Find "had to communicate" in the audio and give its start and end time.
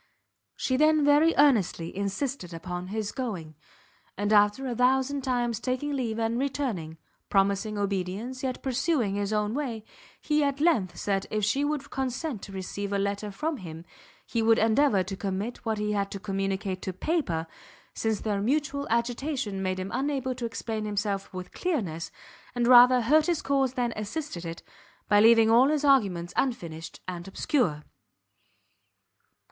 15.91-16.81